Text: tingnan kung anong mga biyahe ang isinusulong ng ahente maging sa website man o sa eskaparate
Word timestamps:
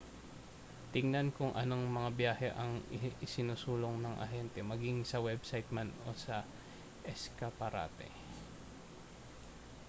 tingnan 0.91 1.27
kung 1.37 1.53
anong 1.61 1.85
mga 1.97 2.09
biyahe 2.17 2.49
ang 2.61 2.73
isinusulong 3.25 3.95
ng 4.01 4.15
ahente 4.25 4.59
maging 4.71 4.97
sa 5.09 5.21
website 5.27 5.67
man 5.75 5.89
o 6.09 6.09
sa 6.25 6.37
eskaparate 7.11 8.09